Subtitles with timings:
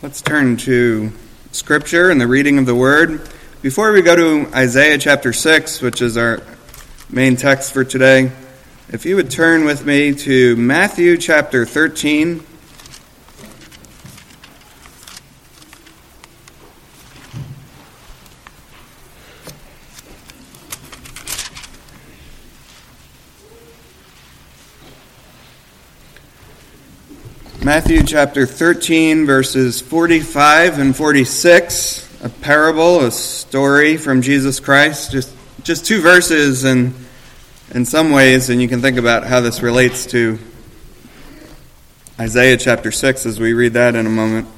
[0.00, 1.10] Let's turn to
[1.50, 3.28] Scripture and the reading of the Word.
[3.62, 6.40] Before we go to Isaiah chapter 6, which is our
[7.10, 8.30] main text for today,
[8.90, 12.46] if you would turn with me to Matthew chapter 13.
[27.68, 35.12] Matthew chapter 13, verses 45 and 46, a parable, a story from Jesus Christ.
[35.12, 35.30] Just,
[35.64, 36.94] just two verses in,
[37.74, 40.38] in some ways, and you can think about how this relates to
[42.18, 44.48] Isaiah chapter 6 as we read that in a moment.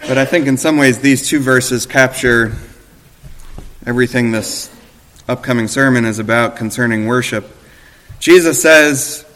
[0.00, 2.56] But I think in some ways these two verses capture
[3.84, 4.74] everything this
[5.28, 7.54] upcoming sermon is about concerning worship.
[8.18, 9.26] Jesus says,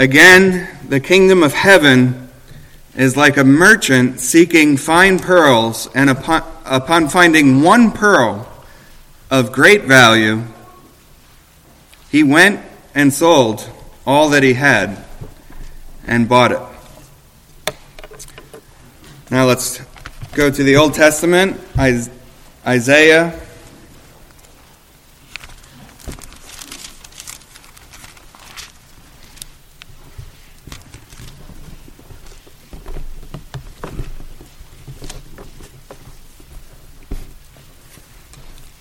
[0.00, 2.30] Again, the kingdom of heaven
[2.96, 8.50] is like a merchant seeking fine pearls, and upon, upon finding one pearl
[9.30, 10.44] of great value,
[12.10, 13.68] he went and sold
[14.06, 15.04] all that he had
[16.06, 17.74] and bought it.
[19.30, 19.82] Now let's
[20.32, 21.60] go to the Old Testament,
[22.66, 23.38] Isaiah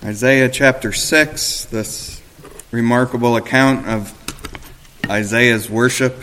[0.10, 2.20] Isaiah chapter 6, this
[2.72, 4.12] remarkable account of
[5.08, 6.16] Isaiah's worship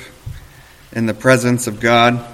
[0.91, 2.27] in the presence of God.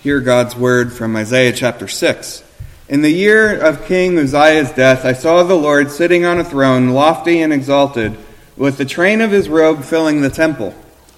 [0.00, 2.44] Hear God's word from Isaiah chapter 6.
[2.88, 6.90] In the year of King Uzziah's death, I saw the Lord sitting on a throne,
[6.90, 8.16] lofty and exalted,
[8.56, 10.72] with the train of his robe filling the temple.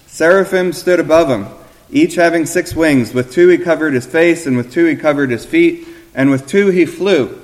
[0.07, 1.45] Seraphim stood above him,
[1.91, 3.13] each having six wings.
[3.13, 6.47] With two he covered his face, and with two he covered his feet, and with
[6.47, 7.43] two he flew.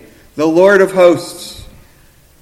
[0.35, 1.67] the Lord of hosts.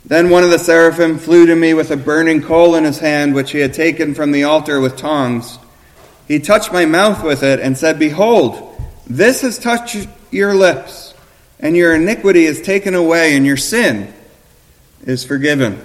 [0.05, 3.35] Then one of the seraphim flew to me with a burning coal in his hand,
[3.35, 5.59] which he had taken from the altar with tongs.
[6.27, 11.13] He touched my mouth with it and said, Behold, this has touched your lips,
[11.59, 14.13] and your iniquity is taken away, and your sin
[15.03, 15.83] is forgiven.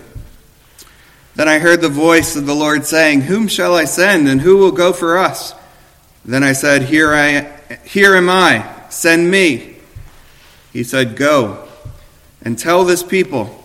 [1.34, 4.59] Then I heard the voice of the Lord saying, Whom shall I send, and who
[4.59, 5.54] will go for us?
[6.25, 7.50] Then I said, Here I
[7.84, 9.76] here am I, send me.
[10.72, 11.69] He said, Go
[12.44, 13.60] and tell this people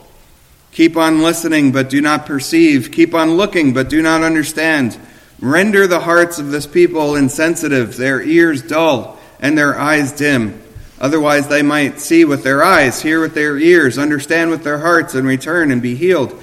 [0.72, 4.97] keep on listening, but do not perceive, keep on looking, but do not understand.
[5.40, 10.62] Render the hearts of this people insensitive, their ears dull, and their eyes dim.
[11.00, 15.16] Otherwise, they might see with their eyes, hear with their ears, understand with their hearts,
[15.16, 16.41] and return and be healed.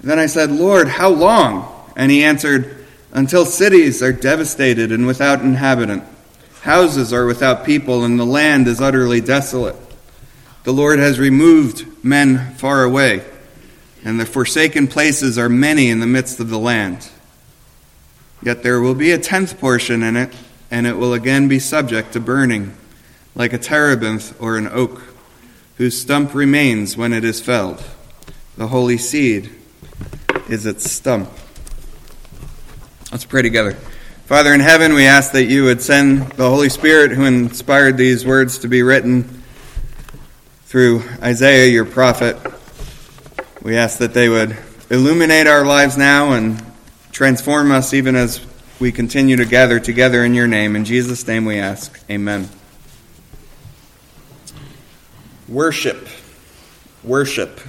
[0.00, 1.68] Then I said, Lord, how long?
[1.96, 6.04] And he answered, Until cities are devastated and without inhabitant,
[6.60, 9.74] houses are without people, and the land is utterly desolate.
[10.68, 13.24] The Lord has removed men far away,
[14.04, 17.08] and the forsaken places are many in the midst of the land.
[18.42, 20.30] Yet there will be a tenth portion in it,
[20.70, 22.76] and it will again be subject to burning,
[23.34, 25.00] like a terebinth or an oak,
[25.78, 27.82] whose stump remains when it is felled.
[28.58, 29.50] The holy seed
[30.50, 31.30] is its stump.
[33.10, 33.72] Let's pray together.
[34.26, 38.26] Father in heaven, we ask that you would send the Holy Spirit who inspired these
[38.26, 39.37] words to be written
[40.68, 42.36] through Isaiah, your prophet.
[43.62, 44.54] We ask that they would
[44.90, 46.62] illuminate our lives now and
[47.10, 48.44] transform us even as
[48.78, 50.76] we continue to gather together in your name.
[50.76, 51.98] In Jesus' name we ask.
[52.10, 52.50] Amen.
[55.48, 56.06] Worship.
[57.02, 57.60] Worship.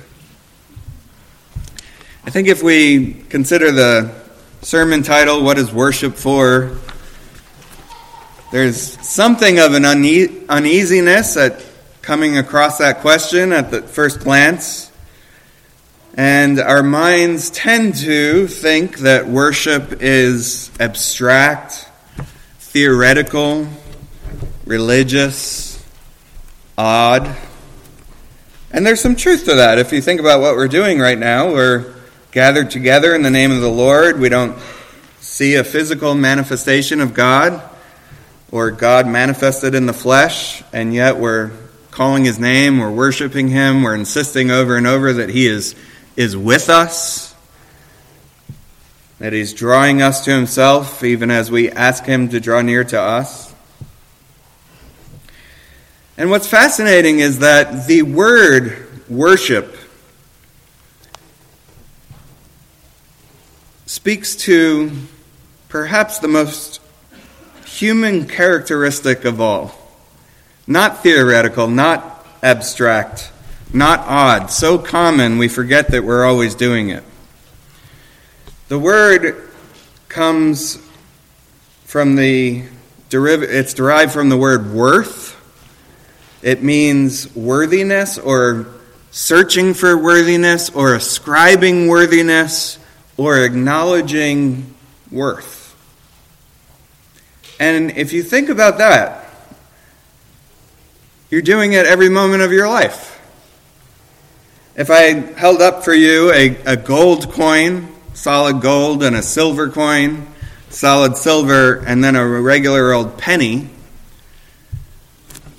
[2.25, 4.13] I think if we consider the
[4.61, 6.77] sermon title, What is Worship For?
[8.51, 11.68] There's something of an une- uneasiness at
[12.09, 14.91] coming across that question at the first glance.
[16.15, 21.87] And our minds tend to think that worship is abstract,
[22.57, 23.67] theoretical,
[24.65, 25.85] religious,
[26.79, 27.37] odd.
[28.71, 29.77] And there's some truth to that.
[29.77, 31.93] If you think about what we're doing right now, we're
[32.31, 34.19] gathered together in the name of the Lord.
[34.19, 34.57] We don't
[35.19, 37.61] see a physical manifestation of God.
[38.51, 41.51] or God manifested in the flesh, and yet we're
[41.99, 45.75] calling his name, we're worshiping him, we're insisting over and over that he is,
[46.15, 47.35] is with us,
[49.17, 52.97] that he's drawing us to himself, even as we ask him to draw near to
[52.97, 53.53] us.
[56.15, 59.75] And what's fascinating is that the word worship
[63.85, 64.89] speaks to
[65.67, 66.79] perhaps the most
[67.65, 69.78] human characteristic of all.
[70.69, 73.31] Not theoretical, not abstract,
[73.73, 77.03] not odd, so common we forget that we're always doing it.
[78.67, 79.49] The word
[80.09, 80.77] comes
[81.85, 82.65] from the
[83.11, 85.35] it's derived from the word worth.
[86.43, 88.67] It means worthiness or
[89.09, 92.77] searching for worthiness or ascribing worthiness
[93.17, 94.75] or acknowledging
[95.11, 95.75] worth.
[97.59, 99.28] And if you think about that,
[101.29, 103.15] you're doing it every moment of your life.
[104.75, 109.69] If I held up for you a, a gold coin, solid gold, and a silver
[109.69, 110.27] coin,
[110.69, 113.69] solid silver, and then a regular old penny,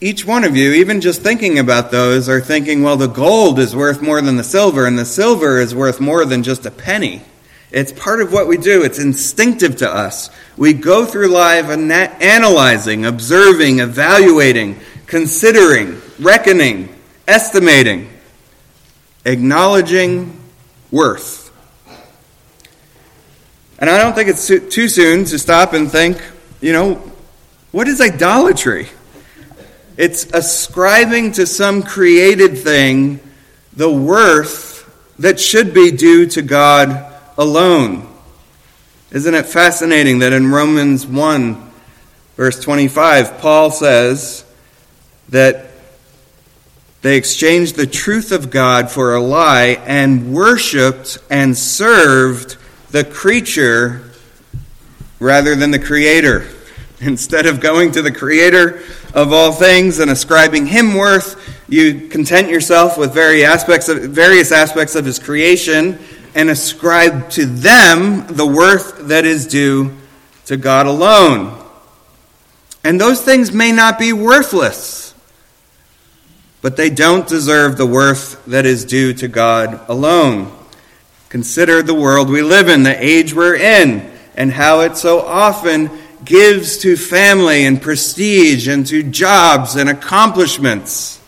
[0.01, 3.77] each one of you, even just thinking about those, are thinking, well, the gold is
[3.77, 7.23] worth more than the silver, and the silver is worth more than just a penny.
[7.71, 8.83] It's part of what we do.
[8.83, 10.31] It's instinctive to us.
[10.57, 14.81] We go through life analyzing, observing, evaluating,
[15.11, 16.89] considering, reckoning,
[17.27, 18.09] estimating,
[19.25, 20.41] acknowledging
[20.93, 21.51] worth.
[23.81, 26.23] And I don't think it's too soon to stop and think,
[26.61, 26.95] you know,
[27.73, 28.89] what is idolatry?
[29.97, 33.19] It's ascribing to some created thing
[33.73, 34.87] the worth
[35.19, 38.07] that should be due to God alone.
[39.11, 41.71] Isn't it fascinating that in Romans 1,
[42.37, 44.45] verse 25, Paul says
[45.31, 45.67] that
[47.03, 52.57] they exchanged the truth of God for a lie and worshiped and served
[52.91, 54.11] the creature
[55.19, 56.47] rather than the creator.
[57.01, 58.83] Instead of going to the creator
[59.15, 64.53] of all things and ascribing him worth, you content yourself with various aspects of, various
[64.53, 65.99] aspects of his creation
[66.35, 69.97] and ascribe to them the worth that is due
[70.47, 71.57] to God alone.
[72.85, 75.10] And those things may not be worthless,
[76.63, 80.53] but they don't deserve the worth that is due to God alone.
[81.29, 85.91] Consider the world we live in, the age we're in, and how it so often
[86.25, 91.21] gives to family and prestige and to jobs and accomplishments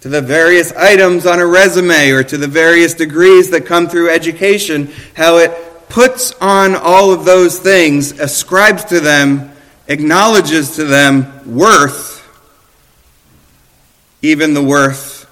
[0.00, 4.10] to the various items on a resume or to the various degrees that come through
[4.10, 5.50] education, how it
[5.88, 9.50] puts on all of those things, ascribes to them,
[9.88, 12.07] acknowledges to them worth,
[14.22, 15.26] even the worth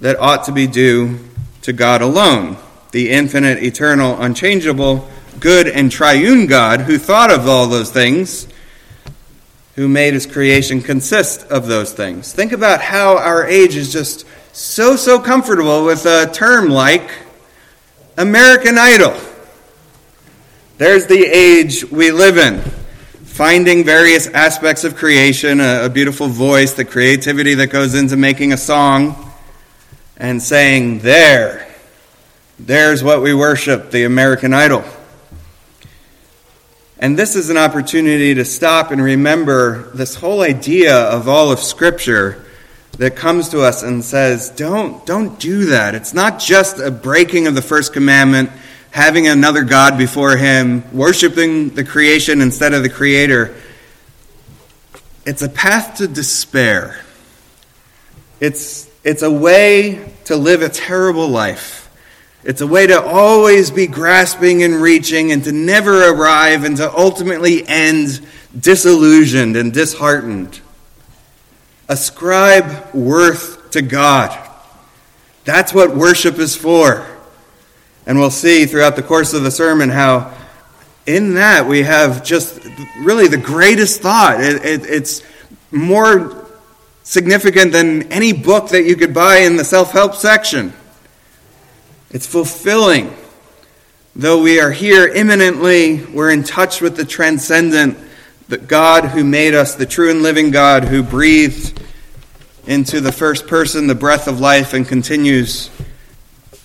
[0.00, 1.18] that ought to be due
[1.62, 2.56] to God alone,
[2.92, 5.08] the infinite, eternal, unchangeable,
[5.38, 8.48] good, and triune God who thought of all those things
[9.76, 12.32] who made his creation consist of those things.
[12.32, 17.10] Think about how our age is just so, so comfortable with a term like
[18.16, 19.16] American Idol.
[20.78, 22.79] There's the age we live in.
[23.30, 28.52] Finding various aspects of creation, a, a beautiful voice, the creativity that goes into making
[28.52, 29.32] a song,
[30.18, 31.66] and saying, There,
[32.58, 34.84] there's what we worship, the American Idol.
[36.98, 41.60] And this is an opportunity to stop and remember this whole idea of all of
[41.60, 42.44] Scripture
[42.98, 45.94] that comes to us and says, don't, don't do that.
[45.94, 48.50] It's not just a breaking of the first commandment,
[48.90, 53.54] having another God before Him, worshiping the creation instead of the Creator.
[55.24, 57.04] It's a path to despair.
[58.40, 61.80] It's, it's a way to live a terrible life.
[62.42, 66.90] It's a way to always be grasping and reaching and to never arrive and to
[66.90, 68.26] ultimately end
[68.58, 70.60] disillusioned and disheartened.
[71.88, 74.36] Ascribe worth to God.
[75.44, 77.06] That's what worship is for.
[78.10, 80.34] And we'll see throughout the course of the sermon how
[81.06, 82.58] in that we have just
[83.04, 84.40] really the greatest thought.
[84.40, 85.22] It, it, it's
[85.70, 86.44] more
[87.04, 90.72] significant than any book that you could buy in the self help section.
[92.10, 93.16] It's fulfilling.
[94.16, 97.96] Though we are here immanently, we're in touch with the transcendent,
[98.48, 101.80] the God who made us, the true and living God who breathed
[102.66, 105.70] into the first person the breath of life and continues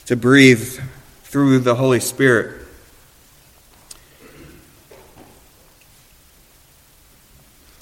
[0.07, 0.79] to breathe
[1.25, 2.61] through the Holy Spirit.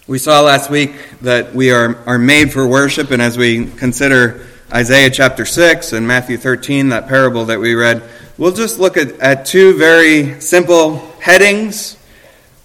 [0.07, 4.47] We saw last week that we are, are made for worship, and as we consider
[4.71, 8.01] Isaiah chapter 6 and Matthew 13, that parable that we read,
[8.37, 11.97] we'll just look at, at two very simple headings.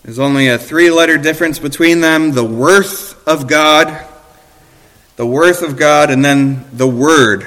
[0.05, 4.07] There's only a three letter difference between them the worth of God,
[5.17, 7.47] the worth of God, and then the Word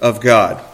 [0.00, 0.64] of God.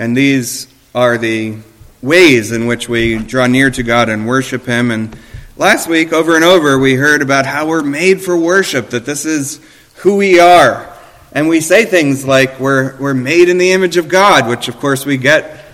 [0.00, 0.66] And these
[0.96, 1.58] are the
[2.02, 4.90] ways in which we draw near to God and worship Him.
[4.90, 5.16] And
[5.60, 9.26] Last week, over and over, we heard about how we're made for worship, that this
[9.26, 9.60] is
[9.96, 10.90] who we are.
[11.32, 14.80] And we say things like we're, we're made in the image of God, which of
[14.80, 15.66] course we get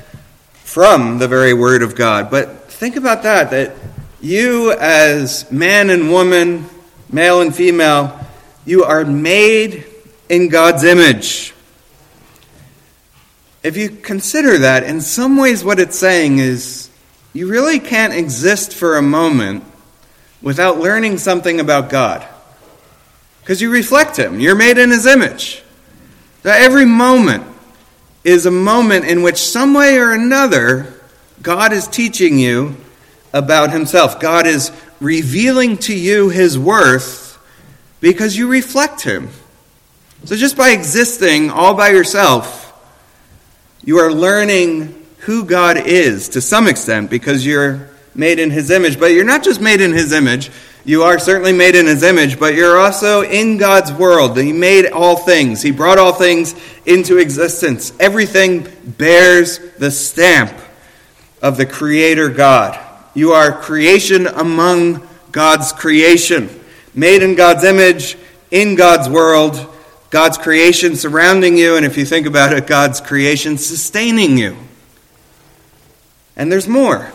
[0.55, 2.33] from the very Word of God.
[2.33, 3.77] But think about that, that
[4.21, 6.67] you as man and woman,
[7.09, 8.19] male and female,
[8.65, 9.87] you are made
[10.29, 11.55] in God's image.
[13.67, 16.89] If you consider that, in some ways, what it's saying is
[17.33, 19.65] you really can't exist for a moment
[20.41, 22.25] without learning something about God.
[23.41, 25.65] Because you reflect Him, you're made in His image.
[26.45, 27.43] That every moment
[28.23, 30.95] is a moment in which, some way or another,
[31.43, 32.77] God is teaching you
[33.33, 34.21] about Himself.
[34.21, 34.71] God is
[35.01, 37.37] revealing to you His worth
[38.01, 39.31] because you reflect Him.
[40.25, 42.66] So, just by existing all by yourself,
[43.87, 48.99] you are learning who God is to some extent because you're made in his image.
[48.99, 50.51] But you're not just made in his image,
[50.85, 54.37] you are certainly made in his image, but you're also in God's world.
[54.37, 57.93] He made all things, he brought all things into existence.
[58.01, 60.53] Everything bears the stamp
[61.41, 62.79] of the Creator God.
[63.15, 66.51] You are creation among God's creation,
[66.93, 68.19] made in God's image,
[68.51, 69.75] in God's world.
[70.17, 74.57] God's creation surrounding you, and if you think about it, God's creation sustaining you.
[76.37, 77.13] And there's more.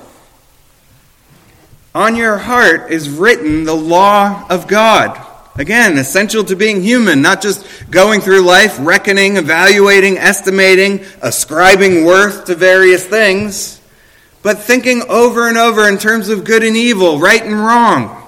[1.95, 5.19] On your heart is written the law of God.
[5.55, 12.45] Again, essential to being human, not just going through life reckoning, evaluating, estimating, ascribing worth
[12.45, 13.81] to various things,
[14.43, 18.23] but thinking over and over in terms of good and evil, right and wrong.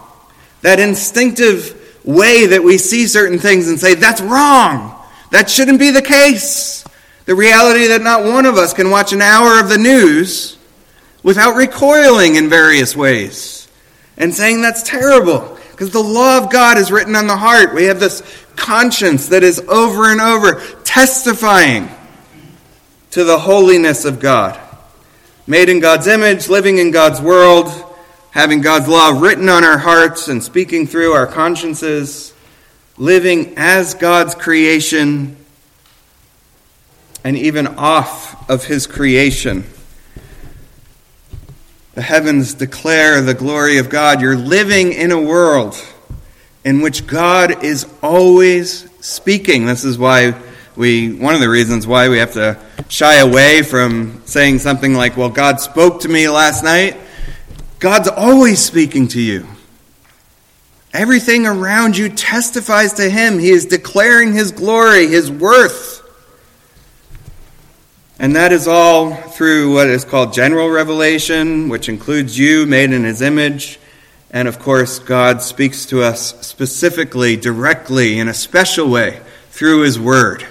[0.62, 5.00] That instinctive way that we see certain things and say, that's wrong.
[5.32, 6.84] That shouldn't be the case.
[7.26, 10.58] The reality that not one of us can watch an hour of the news
[11.24, 13.68] without recoiling in various ways
[14.18, 17.74] and saying that's terrible because the law of God is written on the heart.
[17.74, 18.22] We have this
[18.56, 21.90] conscience that is over and over testifying
[23.12, 24.60] to the holiness of God.
[25.48, 27.68] Made in God's image, living in God's world,
[28.34, 32.34] having God's law written on our hearts and speaking through our consciences,
[32.98, 35.38] living as God's creation
[37.24, 39.64] and even off of His creation.
[41.94, 44.20] The heavens declare the glory of God.
[44.20, 45.76] You're living in a world
[46.66, 49.68] in which God is always speaking.
[49.68, 50.42] This is why
[50.76, 52.60] we, one of the reasons why we have to
[52.90, 56.98] shy away from saying something like, Well, God spoke to me last night.
[57.84, 59.46] God's always speaking to you.
[60.94, 63.40] Everything around you testifies to Him.
[63.40, 66.02] He is declaring His glory, His worth.
[68.18, 73.04] And that is all through what is called general revelation, which includes you made in
[73.04, 73.82] his image.
[74.32, 80.00] And of course, God speaks to us specifically, directly, in a special way through his
[80.00, 80.48] word,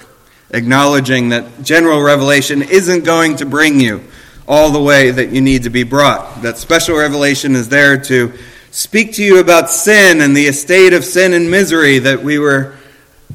[0.51, 4.05] acknowledging that general revelation isn't going to bring you
[4.47, 6.43] all the way that you need to be brought.
[6.43, 8.33] That special revelation is there to
[8.71, 12.75] speak to you about sin and the estate of sin and misery that we were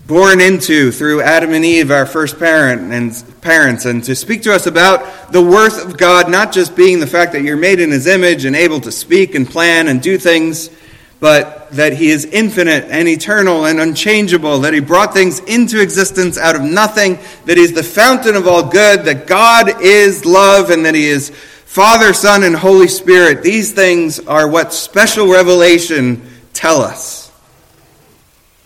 [0.07, 4.53] born into through Adam and Eve, our first parent and parents, and to speak to
[4.53, 7.91] us about the worth of God, not just being the fact that you're made in
[7.91, 10.69] His image and able to speak and plan and do things,
[11.19, 16.37] but that He is infinite and eternal and unchangeable, that He brought things into existence
[16.37, 20.85] out of nothing, that He's the fountain of all good, that God is love, and
[20.85, 21.31] that He is
[21.65, 23.43] Father, Son, and Holy Spirit.
[23.43, 27.31] These things are what special revelation tell us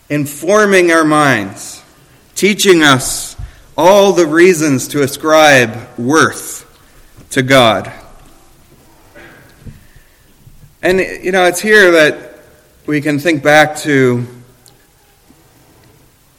[0.08, 1.82] informing our minds,
[2.34, 3.34] teaching us
[3.78, 6.68] all the reasons to ascribe worth
[7.30, 7.90] to God.
[10.82, 12.31] And, you know, it's here that
[12.86, 14.26] we can think back to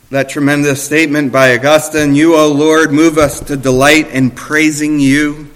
[0.09, 5.49] that tremendous statement by Augustine You, O Lord, move us to delight in praising you.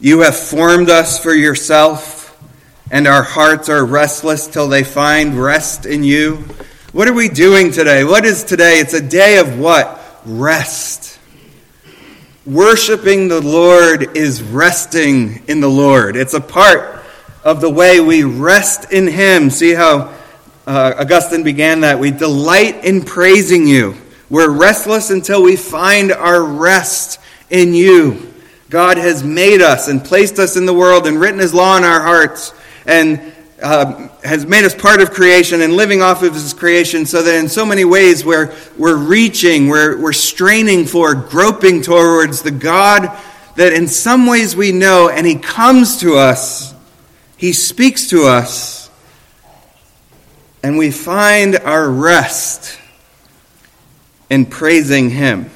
[0.00, 2.42] You have formed us for yourself,
[2.90, 6.36] and our hearts are restless till they find rest in you.
[6.92, 8.02] What are we doing today?
[8.02, 8.78] What is today?
[8.78, 10.00] It's a day of what?
[10.24, 11.20] Rest.
[12.46, 16.16] Worshiping the Lord is resting in the Lord.
[16.16, 17.01] It's a part
[17.44, 19.50] of the way we rest in Him.
[19.50, 20.14] See how
[20.66, 21.98] uh, Augustine began that?
[21.98, 23.96] We delight in praising you.
[24.30, 27.20] We're restless until we find our rest
[27.50, 28.32] in you.
[28.70, 31.84] God has made us and placed us in the world and written His law in
[31.84, 32.54] our hearts
[32.86, 33.32] and
[33.62, 37.34] uh, has made us part of creation and living off of His creation so that
[37.34, 43.16] in so many ways we're, we're reaching, we're, we're straining for, groping towards the God
[43.56, 46.71] that in some ways we know and He comes to us,
[47.42, 48.88] He speaks to us,
[50.62, 52.78] and we find our rest
[54.30, 55.50] in praising Him.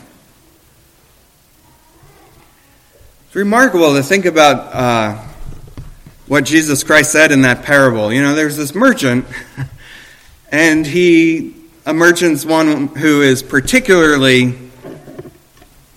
[3.27, 5.23] It's remarkable to think about uh,
[6.27, 8.13] what Jesus Christ said in that parable.
[8.13, 9.25] You know, there's this merchant,
[10.51, 11.55] and he,
[11.87, 14.59] a merchant's one who is particularly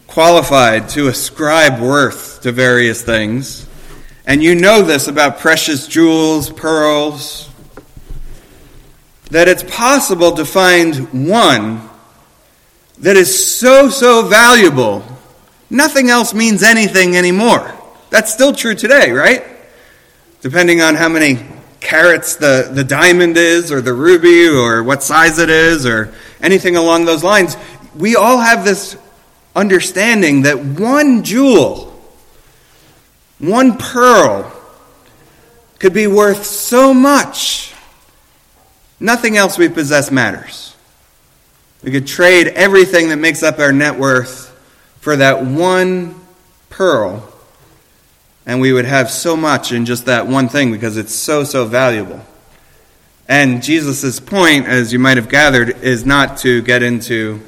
[0.06, 3.66] qualified to ascribe worth to various things.
[4.30, 7.50] And you know this about precious jewels, pearls,
[9.32, 11.82] that it's possible to find one
[13.00, 15.04] that is so, so valuable
[15.72, 17.74] nothing else means anything anymore.
[18.12, 19.44] That's still true today, right?
[20.42, 21.40] Depending on how many
[21.80, 26.76] carats the, the diamond is, or the ruby, or what size it is, or anything
[26.76, 27.58] along those lines.
[27.96, 28.96] We all have this
[29.56, 31.89] understanding that one jewel,
[33.40, 34.56] one pearl,
[35.80, 37.74] could be worth so much.
[39.00, 40.76] Nothing else we possess matters.
[41.82, 44.48] We could trade everything that makes up our net worth
[45.00, 46.20] for that one
[46.70, 47.34] pearl,
[48.46, 51.66] and we would have so much in just that one thing because it's so, so
[51.66, 52.22] valuable.
[53.30, 57.40] And Jesus' point, as you might have gathered, is not to get into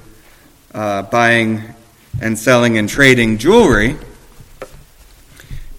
[0.74, 1.63] uh, buying
[2.21, 3.98] and selling and trading jewelry,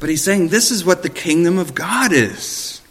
[0.03, 2.83] but he's saying this is what the kingdom of God is.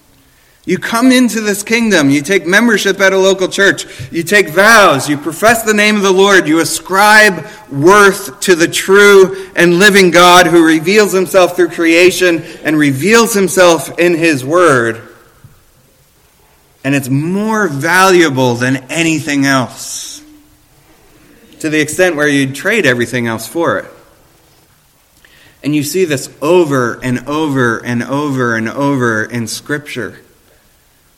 [0.63, 5.10] You come into this kingdom, you take membership at a local church, you take vows,
[5.10, 10.12] you profess the name of the Lord, you ascribe worth to the true and living
[10.12, 15.02] God who reveals himself through creation and reveals himself in his word.
[16.86, 20.24] And it's more valuable than anything else,
[21.60, 23.91] to the extent where you'd trade everything else for it.
[25.63, 30.19] And you see this over and over and over and over in Scripture.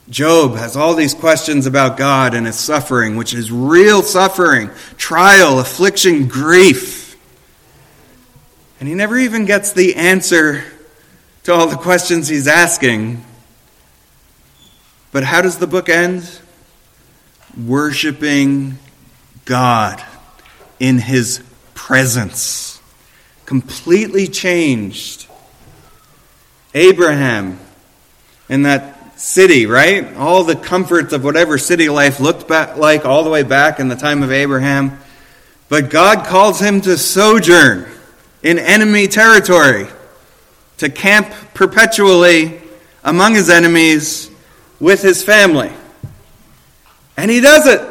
[0.10, 5.60] Job has all these questions about God and his suffering, which is real suffering, trial,
[5.60, 7.18] affliction, grief.
[8.80, 10.66] And he never even gets the answer
[11.44, 13.24] to all the questions he's asking.
[15.14, 16.30] But how does the book end?
[17.58, 18.78] Worshipping
[19.46, 20.04] God
[20.80, 21.42] in his
[21.76, 22.73] presence.
[23.46, 25.28] Completely changed.
[26.74, 27.60] Abraham,
[28.50, 30.16] in that city, right?
[30.16, 33.88] All the comforts of whatever city life looked back like all the way back in
[33.88, 35.00] the time of Abraham.
[35.70, 37.88] But God calls him to sojourn
[38.42, 39.88] in enemy territory,
[40.78, 42.62] to camp perpetually
[43.04, 44.30] among his enemies
[44.80, 45.72] with his family.
[47.16, 47.90] And he does it.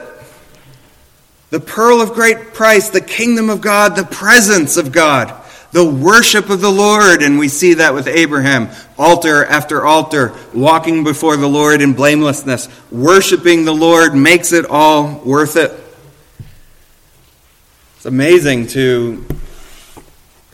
[1.51, 5.42] The pearl of great price, the kingdom of God, the presence of God
[5.73, 7.23] the worship of the Lord.
[7.23, 12.69] And we see that with Abraham, altar after altar, walking before the Lord in blamelessness.
[12.91, 15.73] Worshiping the Lord makes it all worth it.
[17.97, 19.25] It's amazing to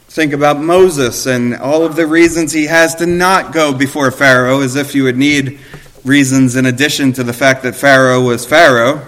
[0.08, 4.60] think about Moses and all of the reasons he has to not go before Pharaoh,
[4.60, 5.60] as if you would need
[6.04, 9.06] reasons in addition to the fact that Pharaoh was Pharaoh.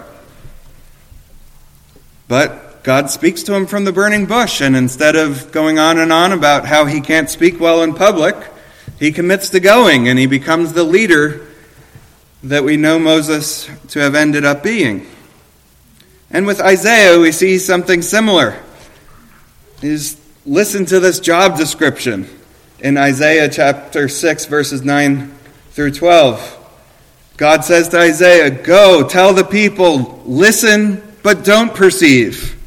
[2.29, 6.11] But God speaks to him from the burning bush, and instead of going on and
[6.11, 8.35] on about how he can't speak well in public,
[8.99, 11.47] he commits to going and he becomes the leader
[12.43, 15.07] that we know Moses to have ended up being.
[16.31, 18.59] And with Isaiah, we see something similar.
[19.83, 22.29] Is listen to this job description
[22.79, 25.35] in Isaiah chapter 6, verses 9
[25.71, 26.57] through 12.
[27.37, 32.60] God says to Isaiah, Go, tell the people, listen, but don't perceive.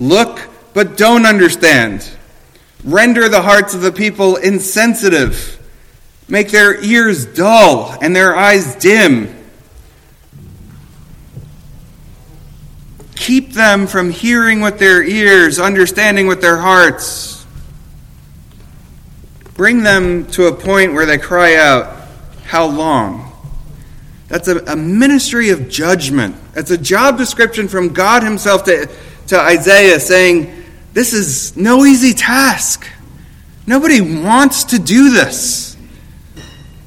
[0.00, 0.40] Look,
[0.72, 2.10] but don't understand.
[2.82, 5.58] Render the hearts of the people insensitive.
[6.26, 9.36] Make their ears dull and their eyes dim.
[13.14, 17.44] Keep them from hearing with their ears, understanding with their hearts.
[19.54, 22.08] Bring them to a point where they cry out,
[22.44, 23.30] How long?
[24.28, 26.36] That's a, a ministry of judgment.
[26.54, 28.88] That's a job description from God Himself to
[29.30, 32.86] to Isaiah saying, This is no easy task.
[33.66, 35.76] Nobody wants to do this.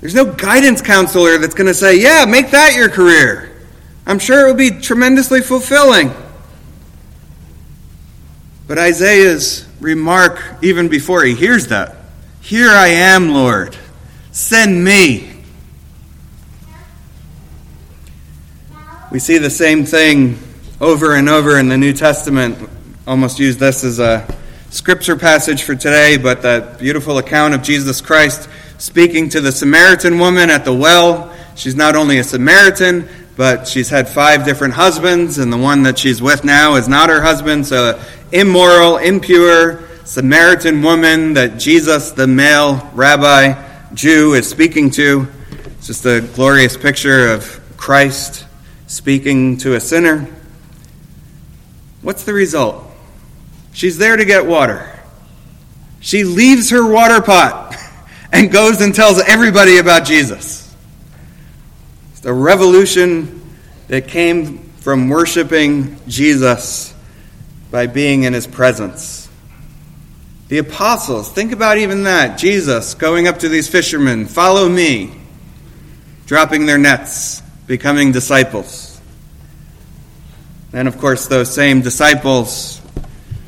[0.02, 3.50] There's no guidance counselor that's going to say, yeah, make that your career.
[4.06, 6.12] I'm sure it will be tremendously fulfilling.
[8.68, 11.96] But Isaiah's remark, even before he hears that,
[12.42, 13.78] Here I am, Lord,
[14.34, 15.30] send me.
[19.10, 20.38] We see the same thing
[20.84, 22.70] over and over in the New Testament.
[23.08, 24.28] Almost use this as a
[24.70, 30.20] scripture passage for today, but that beautiful account of Jesus Christ speaking to the Samaritan
[30.20, 31.34] woman at the well.
[31.56, 35.98] She's not only a Samaritan, but she's had five different husbands, and the one that
[35.98, 37.66] she's with now is not her husband.
[37.66, 37.98] So,
[38.34, 43.54] immoral, impure Samaritan woman that Jesus, the male rabbi
[43.94, 45.30] Jew, is speaking to.
[45.78, 48.46] It's just a glorious picture of Christ
[48.88, 50.28] speaking to a sinner.
[52.04, 52.86] What's the result?
[53.72, 54.90] She's there to get water.
[56.02, 57.76] She leaves her water pot
[58.32, 60.76] and goes and tells everybody about Jesus.
[62.12, 63.42] It's the revolution
[63.88, 66.94] that came from worshiping Jesus
[67.72, 69.30] by being in his presence.
[70.50, 72.38] The apostles, think about even that.
[72.38, 75.16] Jesus going up to these fishermen, follow me,
[76.26, 78.93] dropping their nets, becoming disciples.
[80.74, 82.82] And of course, those same disciples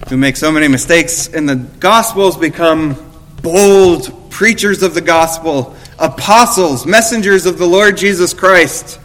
[0.09, 2.95] who make so many mistakes in the Gospels become
[3.41, 8.99] bold preachers of the gospel, apostles, messengers of the Lord Jesus Christ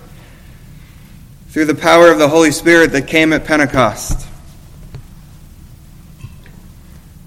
[1.48, 4.26] through the power of the Holy Spirit that came at Pentecost.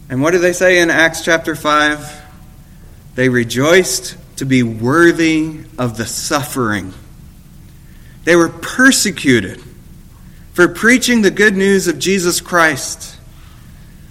[0.09, 2.21] And what do they say in Acts chapter 5?
[3.15, 6.93] They rejoiced to be worthy of the suffering.
[8.25, 9.61] They were persecuted
[10.53, 13.17] for preaching the good news of Jesus Christ.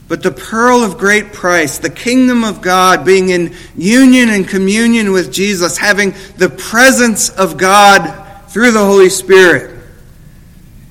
[0.09, 5.13] But the pearl of great price, the kingdom of God, being in union and communion
[5.13, 9.81] with Jesus, having the presence of God through the Holy Spirit,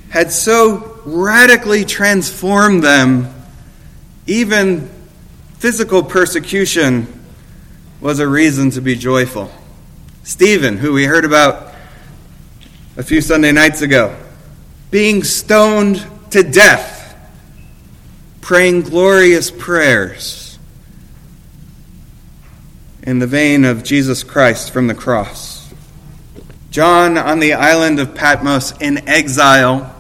[0.10, 3.32] had so radically transformed them,
[4.26, 4.90] even
[5.60, 7.08] physical persecution
[8.00, 9.52] was a reason to be joyful.
[10.24, 11.76] Stephen, who we heard about
[12.98, 14.16] a few Sunday nights ago,
[14.92, 17.02] being stoned to death
[18.52, 20.60] praying glorious prayers
[23.04, 25.74] in the vein of Jesus Christ from the cross.
[26.70, 29.96] John on the island of Patmos in exile,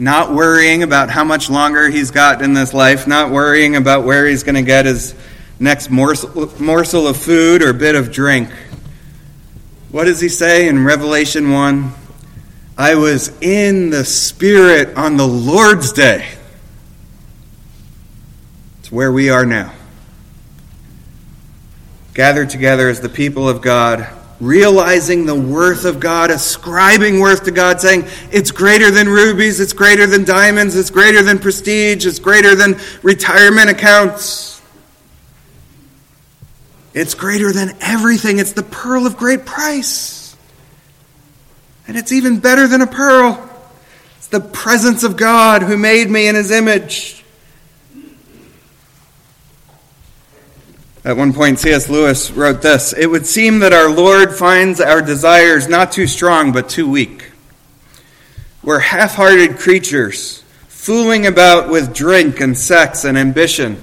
[0.00, 4.26] not worrying about how much longer he's got in this life, not worrying about where
[4.26, 5.14] he's going to get his
[5.60, 8.50] next morsel, morsel of food or bit of drink.
[9.90, 11.92] What does he say in Revelation 1?
[12.82, 16.28] I was in the Spirit on the Lord's day
[18.80, 19.72] It's where we are now.
[22.12, 24.08] Gathered together as the people of God,
[24.40, 29.72] realizing the worth of God, ascribing worth to God, saying, It's greater than rubies, it's
[29.72, 34.60] greater than diamonds, it's greater than prestige, it's greater than retirement accounts.
[36.94, 38.40] It's greater than everything.
[38.40, 40.21] It's the pearl of great price.
[41.86, 43.48] And it's even better than a pearl.
[44.18, 47.22] It's the presence of God who made me in his image.
[51.04, 51.88] At one point, C.S.
[51.88, 56.52] Lewis wrote this It would seem that our Lord finds our desires not too strong,
[56.52, 57.32] but too weak.
[58.62, 63.82] We're half hearted creatures, fooling about with drink and sex and ambition,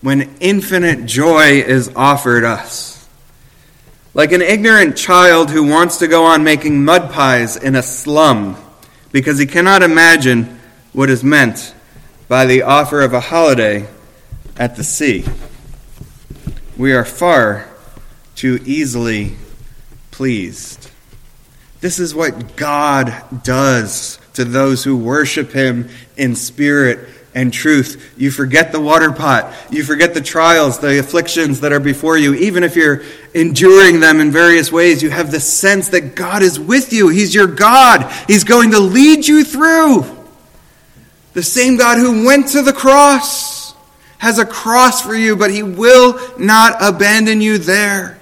[0.00, 2.89] when infinite joy is offered us.
[4.12, 8.56] Like an ignorant child who wants to go on making mud pies in a slum
[9.12, 10.60] because he cannot imagine
[10.92, 11.74] what is meant
[12.28, 13.88] by the offer of a holiday
[14.56, 15.24] at the sea
[16.80, 17.68] we are far
[18.34, 19.36] too easily
[20.10, 20.90] pleased.
[21.82, 28.14] This is what God does to those who worship Him in spirit and truth.
[28.16, 29.54] You forget the water pot.
[29.70, 32.34] You forget the trials, the afflictions that are before you.
[32.34, 33.02] Even if you're
[33.34, 37.08] enduring them in various ways, you have the sense that God is with you.
[37.08, 38.12] He's your God.
[38.26, 40.04] He's going to lead you through.
[41.32, 43.74] The same God who went to the cross
[44.18, 48.18] has a cross for you, but he will not abandon you there.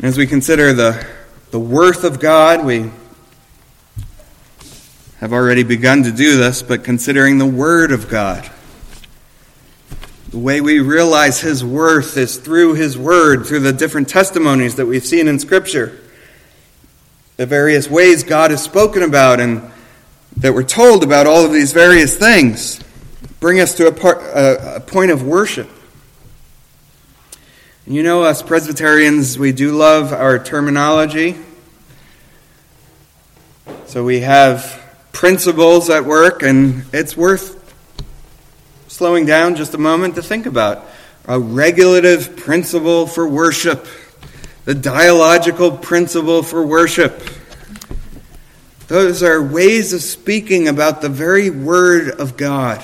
[0.00, 1.06] As we consider the,
[1.52, 2.90] the worth of God, we
[5.18, 8.50] have already begun to do this, but considering the Word of God.
[10.30, 14.86] The way we realize His worth is through His Word, through the different testimonies that
[14.86, 16.00] we've seen in Scripture
[17.36, 19.70] the various ways God has spoken about and
[20.38, 22.80] that we're told about all of these various things.
[23.40, 25.68] bring us to a, part, a, a point of worship.
[27.84, 31.36] You know, us Presbyterians, we do love our terminology.
[33.86, 37.58] So we have principles at work, and it's worth
[38.86, 40.86] slowing down just a moment to think about.
[41.26, 43.84] A regulative principle for worship,
[44.64, 47.20] the dialogical principle for worship.
[48.86, 52.80] Those are ways of speaking about the very Word of God.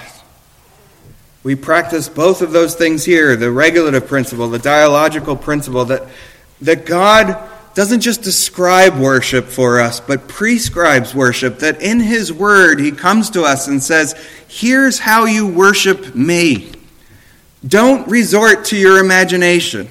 [1.49, 6.07] We practice both of those things here the regulative principle, the dialogical principle, that,
[6.61, 11.61] that God doesn't just describe worship for us, but prescribes worship.
[11.61, 14.13] That in His Word, He comes to us and says,
[14.47, 16.71] Here's how you worship me.
[17.67, 19.89] Don't resort to your imagination.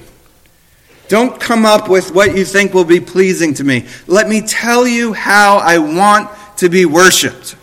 [1.08, 3.88] Don't come up with what you think will be pleasing to me.
[4.06, 7.56] Let me tell you how I want to be worshiped.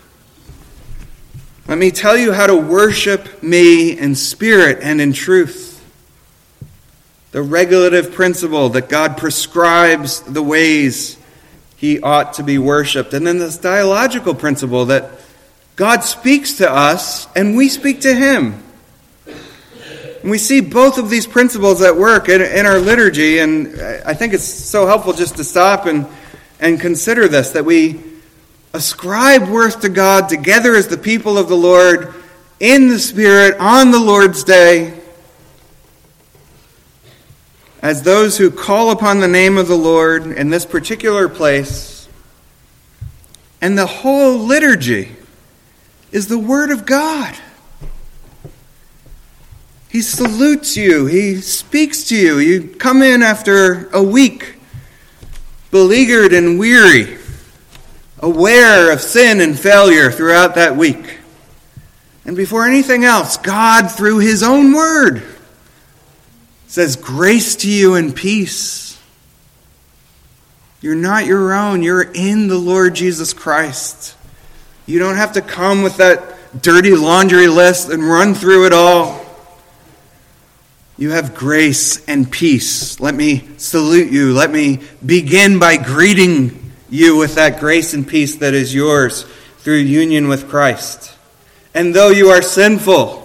[1.67, 5.83] Let me tell you how to worship me in spirit and in truth.
[7.31, 11.17] The regulative principle that God prescribes the ways
[11.75, 13.15] he ought to be worshiped.
[13.15, 15.09] And then this dialogical principle that
[15.75, 18.63] God speaks to us and we speak to him.
[19.25, 24.13] And we see both of these principles at work in, in, our liturgy, and I
[24.13, 26.05] think it's so helpful just to stop and,
[26.59, 28.14] and consider this that we
[28.75, 32.13] ascribe worth to God together as the people of the Lord
[32.59, 34.99] in the Spirit on the Lord's day,
[37.81, 42.09] as those who call upon the name of the Lord in this particular place.
[43.61, 45.15] And the whole liturgy
[46.11, 47.35] is the Word of God.
[49.87, 52.39] He salutes you, He speaks to you.
[52.39, 54.55] You come in after a week,
[55.71, 57.17] beleaguered and weary
[58.19, 61.19] aware of sin and failure throughout that week.
[62.25, 65.23] And before anything else, God, through His own word,
[66.67, 68.99] says, Grace to you and peace.
[70.81, 74.15] You're not your own, you're in the Lord Jesus Christ.
[74.85, 79.25] You don't have to come with that dirty laundry list and run through it all.
[80.97, 82.99] You have grace and peace.
[82.99, 84.33] Let me salute you.
[84.33, 89.23] Let me begin by greeting you with that grace and peace that is yours
[89.59, 91.15] through union with Christ.
[91.73, 93.21] And though you are sinful,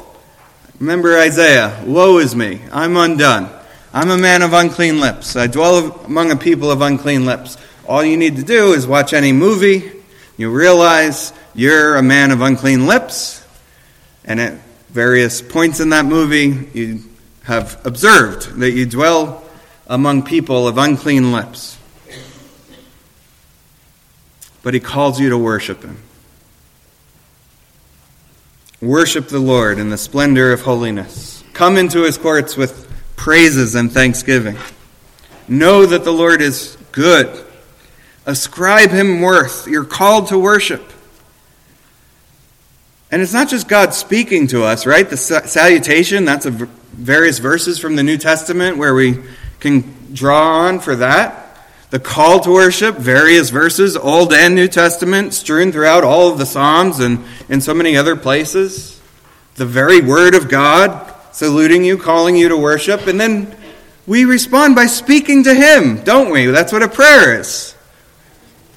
[0.78, 3.50] remember Isaiah, woe is me, I'm undone.
[3.92, 5.34] I'm a man of unclean lips.
[5.34, 7.56] I dwell among a people of unclean lips.
[7.88, 9.90] All you need to do is watch any movie.
[10.36, 13.44] You realize you're a man of unclean lips.
[14.24, 17.02] And at various points in that movie, you
[17.42, 19.42] have observed that you dwell
[19.88, 21.79] among people of unclean lips
[24.62, 25.98] but he calls you to worship him.
[28.80, 31.44] Worship the Lord in the splendor of holiness.
[31.52, 34.56] Come into his courts with praises and thanksgiving.
[35.46, 37.44] Know that the Lord is good.
[38.24, 39.66] Ascribe him worth.
[39.66, 40.82] You're called to worship.
[43.10, 45.08] And it's not just God speaking to us, right?
[45.08, 49.18] The salutation, that's a various verses from the New Testament where we
[49.58, 51.39] can draw on for that.
[51.90, 56.46] The call to worship, various verses, Old and New Testament, strewn throughout all of the
[56.46, 59.00] Psalms and in so many other places.
[59.56, 63.08] The very Word of God saluting you, calling you to worship.
[63.08, 63.56] And then
[64.06, 66.46] we respond by speaking to Him, don't we?
[66.46, 67.74] That's what a prayer is.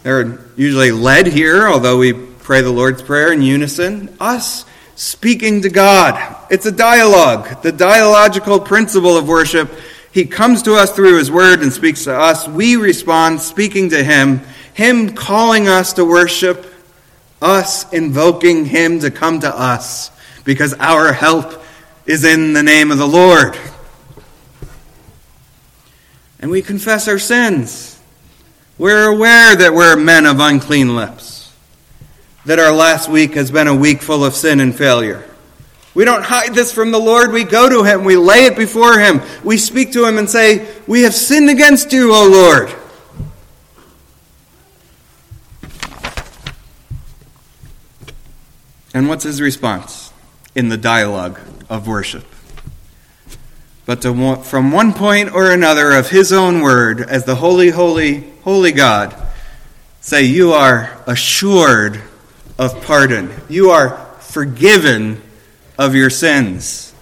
[0.02, 4.16] They're usually led here, although we pray the Lord's Prayer in unison.
[4.20, 6.36] Us speaking to God.
[6.50, 7.62] It's a dialogue.
[7.62, 9.72] The dialogical principle of worship
[10.14, 12.48] he comes to us through His Word and speaks to us.
[12.48, 14.42] We respond, speaking to Him,
[14.76, 16.72] Him calling us to worship,
[17.42, 20.12] us invoking Him to come to us,
[20.44, 21.64] because our help
[22.06, 23.58] is in the name of the Lord.
[26.40, 28.00] And we confess our sins.
[28.78, 31.52] We're aware that we're men of unclean lips,
[32.46, 35.28] that our last week has been a week full of sin and failure.
[35.96, 37.32] We don't hide this from the Lord.
[37.32, 38.04] We go to Him.
[38.04, 39.22] We lay it before Him.
[39.44, 42.74] We speak to Him and say, We have sinned against you, O Lord.
[48.96, 50.12] And what's His response
[50.56, 52.26] in the dialogue of worship?
[53.86, 58.32] But to, from one point or another of His own word, as the holy, holy,
[58.44, 59.16] holy God,
[60.02, 62.02] say, You are assured
[62.58, 63.32] of pardon.
[63.48, 65.22] You are forgiven
[65.78, 66.94] of your sins.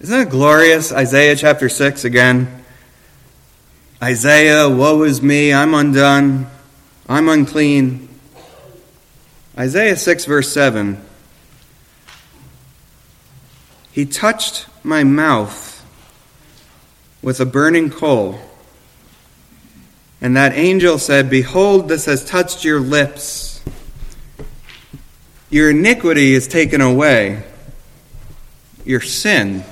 [0.00, 0.92] Isn't that glorious?
[0.92, 2.64] Isaiah chapter 6 again.
[4.02, 6.46] Isaiah, woe is me, I'm undone,
[7.08, 8.08] I'm unclean.
[9.58, 11.04] Isaiah 6, verse 7.
[13.92, 15.84] He touched my mouth
[17.20, 18.38] with a burning coal.
[20.20, 23.49] And that angel said, Behold, this has touched your lips.
[25.50, 27.42] Your iniquity is taken away,
[28.84, 29.64] your sin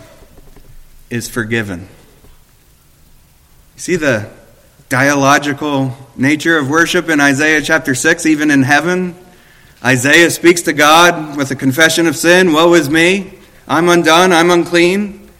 [1.08, 1.82] is forgiven.
[3.76, 4.28] You see the
[4.88, 9.14] dialogical nature of worship in Isaiah chapter 6, even in heaven?
[9.84, 13.34] Isaiah speaks to God with a confession of sin Woe is me!
[13.68, 15.30] I'm undone, I'm unclean.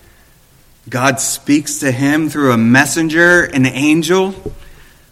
[0.89, 4.35] God speaks to him through a messenger, an angel.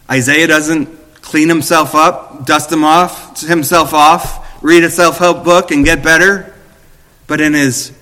[0.09, 0.87] Isaiah doesn't
[1.23, 6.03] clean himself up, dust him off, himself off, read a self help book and get
[6.03, 6.55] better.
[7.27, 7.93] But in his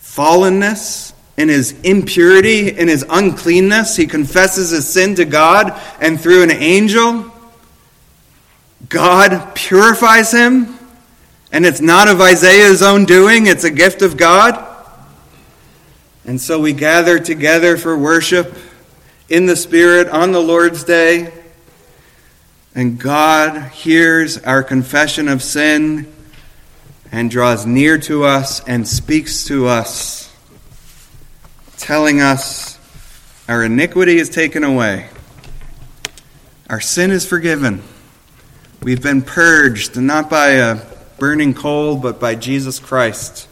[0.00, 6.42] fallenness, in his impurity, in his uncleanness, he confesses his sin to God, and through
[6.42, 7.30] an angel,
[8.88, 10.78] God purifies him
[11.54, 14.60] and it's not of Isaiah's own doing, it's a gift of God.
[16.24, 18.56] And so we gather together for worship
[19.28, 21.32] in the Spirit on the Lord's Day.
[22.74, 26.12] And God hears our confession of sin
[27.12, 30.34] and draws near to us and speaks to us,
[31.76, 32.78] telling us
[33.48, 35.08] our iniquity is taken away,
[36.68, 37.82] our sin is forgiven.
[38.82, 40.80] We've been purged, not by a
[41.18, 43.48] burning coal, but by Jesus Christ,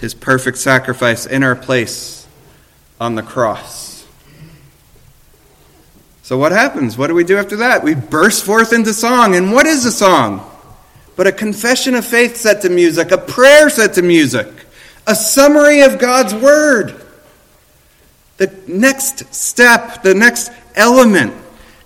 [0.00, 2.26] his perfect sacrifice in our place
[2.98, 3.85] on the cross.
[6.26, 6.98] So, what happens?
[6.98, 7.84] What do we do after that?
[7.84, 9.36] We burst forth into song.
[9.36, 10.44] And what is a song?
[11.14, 14.48] But a confession of faith set to music, a prayer set to music,
[15.06, 17.00] a summary of God's word.
[18.38, 21.32] The next step, the next element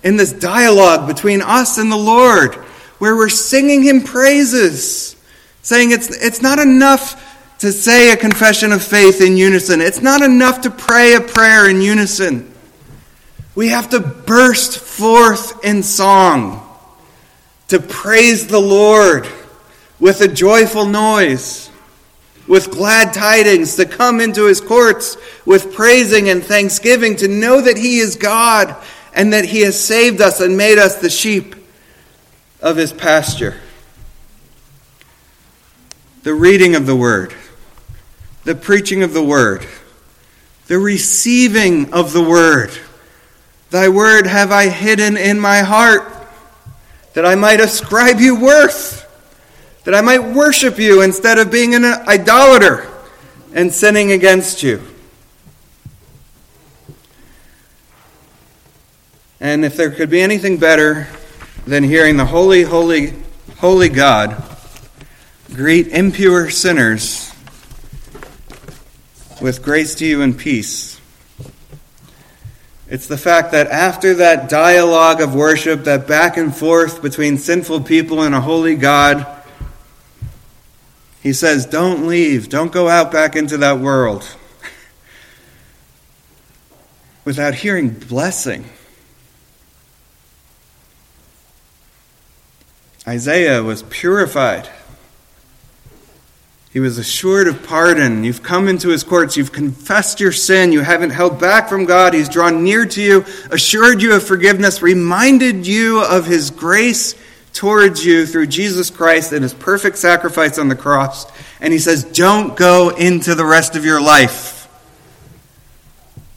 [0.01, 2.55] in this dialogue between us and the Lord
[2.97, 5.15] where we're singing him praises,
[5.61, 10.23] saying it's, it's not enough to say a confession of faith in unison, it's not
[10.23, 12.50] enough to pray a prayer in unison.
[13.53, 16.67] We have to burst forth in song
[17.67, 19.27] to praise the Lord
[19.99, 21.69] with a joyful noise,
[22.47, 27.77] with glad tidings, to come into his courts with praising and thanksgiving, to know that
[27.77, 28.75] he is God
[29.13, 31.55] and that he has saved us and made us the sheep
[32.61, 33.55] of his pasture.
[36.23, 37.33] The reading of the word,
[38.43, 39.65] the preaching of the word,
[40.67, 42.71] the receiving of the word.
[43.71, 46.13] Thy word have I hidden in my heart,
[47.13, 49.07] that I might ascribe you worth,
[49.85, 52.87] that I might worship you instead of being an idolater
[53.53, 54.81] and sinning against you.
[59.39, 61.07] And if there could be anything better
[61.65, 63.13] than hearing the holy, holy,
[63.57, 64.43] holy God
[65.53, 67.33] greet impure sinners
[69.41, 71.00] with grace to you and peace.
[72.91, 77.83] It's the fact that after that dialogue of worship, that back and forth between sinful
[77.83, 79.25] people and a holy God,
[81.23, 82.49] he says, Don't leave.
[82.49, 84.35] Don't go out back into that world
[87.23, 88.65] without hearing blessing.
[93.07, 94.67] Isaiah was purified.
[96.71, 98.23] He was assured of pardon.
[98.23, 99.35] You've come into his courts.
[99.35, 100.71] You've confessed your sin.
[100.71, 102.13] You haven't held back from God.
[102.13, 107.13] He's drawn near to you, assured you of forgiveness, reminded you of his grace
[107.53, 111.29] towards you through Jesus Christ and his perfect sacrifice on the cross.
[111.59, 114.69] And he says, Don't go into the rest of your life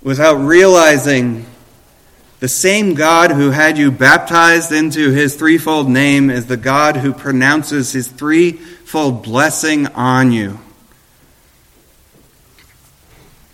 [0.02, 1.46] without realizing
[2.44, 7.14] the same God who had you baptized into his threefold name is the God who
[7.14, 10.60] pronounces his threefold blessing on you.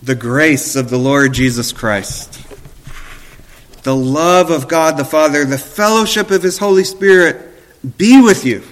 [0.03, 2.45] The grace of the Lord Jesus Christ,
[3.85, 7.49] the love of God the Father, the fellowship of his Holy Spirit
[7.97, 8.65] be with you.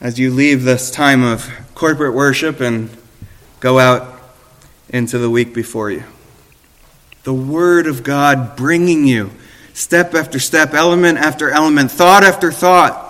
[0.00, 2.88] As you leave this time of corporate worship and
[3.60, 4.18] go out
[4.88, 6.04] into the week before you
[7.24, 9.30] the Word of God bringing you
[9.74, 13.04] step after step, element after element, thought after thought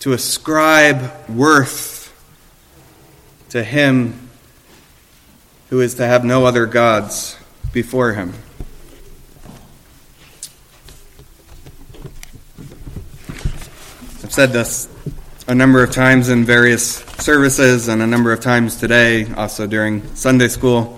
[0.00, 2.12] to ascribe worth
[3.48, 4.28] to Him
[5.70, 7.36] who is to have no other gods
[7.72, 8.32] before Him.
[14.22, 14.88] I've said this
[15.48, 20.14] a number of times in various services and a number of times today, also during
[20.14, 20.95] Sunday school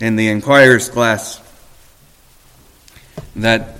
[0.00, 1.40] in the Inquirer's class
[3.34, 3.76] that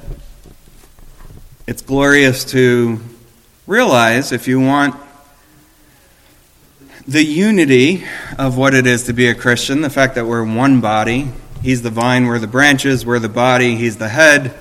[1.67, 3.01] it's glorious to
[3.67, 4.95] realize if you want
[7.07, 8.05] the unity
[8.39, 11.31] of what it is to be a Christian, the fact that we're one body.
[11.63, 14.55] He's the vine, we're the branches, we're the body, He's the head.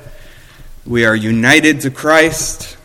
[0.86, 2.78] We are united to Christ.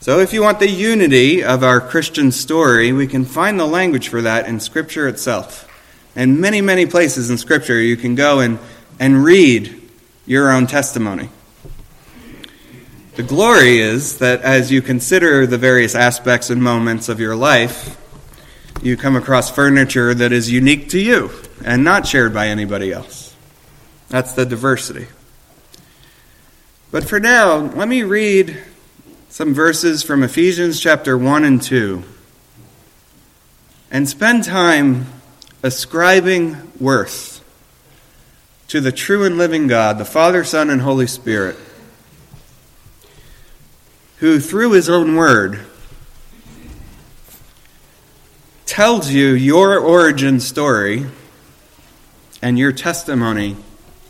[0.00, 4.08] So, if you want the unity of our Christian story, we can find the language
[4.08, 5.68] for that in Scripture itself.
[6.14, 8.58] And many, many places in Scripture you can go and,
[8.98, 9.80] and read
[10.26, 11.30] your own testimony.
[13.14, 17.98] The glory is that as you consider the various aspects and moments of your life,
[18.82, 21.30] you come across furniture that is unique to you
[21.64, 23.34] and not shared by anybody else.
[24.08, 25.06] That's the diversity.
[26.90, 28.58] But for now, let me read
[29.28, 32.02] some verses from Ephesians chapter 1 and 2
[33.90, 35.06] and spend time
[35.62, 37.44] ascribing worth
[38.68, 41.56] to the true and living God, the Father, Son, and Holy Spirit
[44.22, 45.58] who, through his own word,
[48.66, 51.04] tells you your origin story
[52.40, 53.56] and your testimony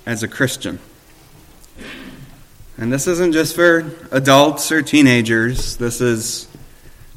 [0.04, 0.78] as a Christian.
[2.76, 5.78] And this isn't just for adults or teenagers.
[5.78, 6.46] This is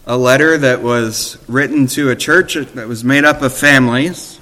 [0.06, 4.40] a letter that was written to a church that was made up of families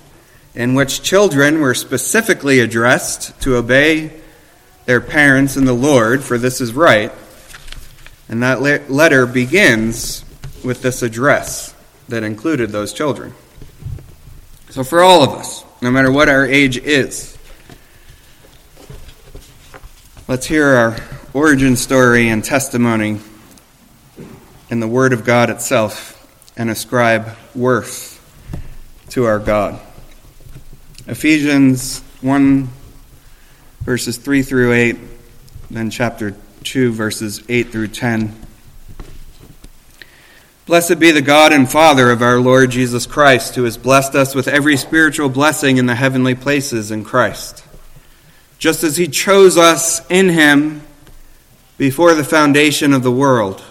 [0.54, 4.12] in which children were specifically addressed to obey
[4.86, 7.12] their parents in the Lord, for this is right.
[8.28, 10.26] And that le- letter begins
[10.64, 11.74] with this address
[12.10, 13.34] that included those children.
[14.70, 17.38] So, for all of us, no matter what our age is,
[20.28, 20.98] let's hear our
[21.34, 23.20] origin story and testimony
[24.74, 26.20] in the Word of God itself
[26.58, 28.20] and ascribe worth
[29.10, 29.80] to our God.
[31.06, 32.68] Ephesians 1,
[33.82, 34.98] verses 3 through 8,
[35.70, 38.36] then chapter 2, verses 8 through 10.
[40.66, 44.34] Blessed be the God and Father of our Lord Jesus Christ, who has blessed us
[44.34, 47.64] with every spiritual blessing in the heavenly places in Christ,
[48.58, 50.82] just as he chose us in him
[51.78, 53.64] before the foundation of the world,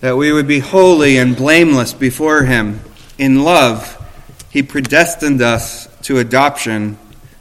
[0.00, 2.80] that we would be holy and blameless before him.
[3.18, 3.96] In love,
[4.50, 6.98] he predestined us to adoption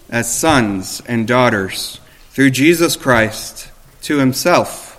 [0.10, 1.99] as sons and daughters
[2.32, 3.72] through Jesus Christ
[4.03, 4.95] to himself,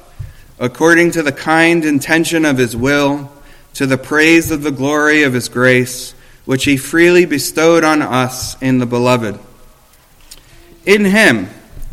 [0.59, 3.31] according to the kind intention of his will,
[3.75, 6.13] to the praise of the glory of his grace,
[6.45, 9.39] which he freely bestowed on us in the beloved.
[10.87, 11.49] In him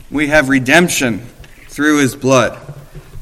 [0.09, 1.20] we have redemption
[1.68, 2.57] through his blood,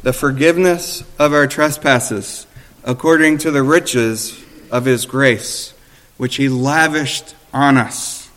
[0.05, 2.45] the forgiveness of our trespasses,
[2.83, 4.39] according to the riches
[4.69, 5.73] of his grace,
[6.17, 8.29] which he lavished on us.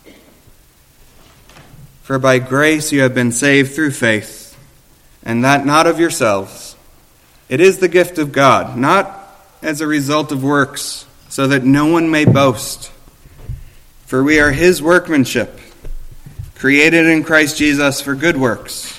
[2.01, 4.57] For by grace you have been saved through faith
[5.21, 6.75] and that not of yourselves.
[7.49, 11.85] It is the gift of God, not as a result of works, so that no
[11.85, 12.91] one may boast.
[14.07, 15.59] For we are his workmanship,
[16.55, 18.97] created in Christ Jesus for good works,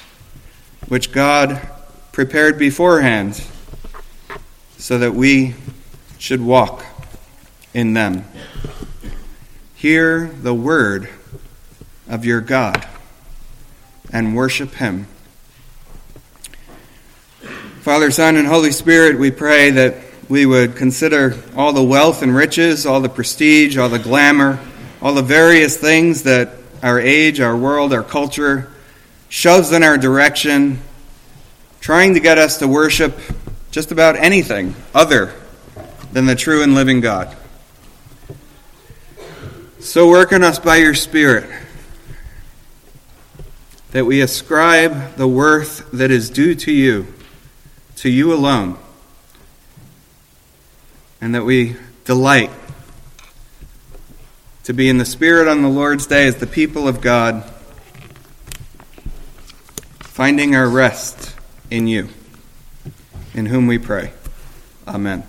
[0.86, 1.68] which God
[2.12, 3.42] prepared beforehand
[4.76, 5.54] so that we
[6.18, 6.84] should walk
[7.74, 8.24] in them.
[9.74, 11.08] Hear the word
[12.08, 12.86] of your God
[14.12, 15.06] and worship him.
[17.80, 19.96] Father, Son, and Holy Spirit, we pray that
[20.28, 24.61] we would consider all the wealth and riches, all the prestige, all the glamour,
[25.00, 26.50] all the various things that
[26.82, 28.70] our age, our world, our culture
[29.28, 30.80] shoves in our direction,
[31.80, 33.18] trying to get us to worship
[33.70, 35.34] just about anything other
[36.12, 37.36] than the true and living God.
[39.78, 41.48] So work on us by your Spirit
[43.92, 47.06] that we ascribe the worth that is due to you
[47.96, 48.78] to you alone,
[51.20, 51.76] and that we
[52.06, 52.50] delight
[54.64, 57.44] to be in the Spirit on the Lord's day as the people of God,
[59.98, 61.29] finding our rest
[61.70, 62.08] in you,
[63.34, 64.12] in whom we pray.
[64.86, 65.22] Amen.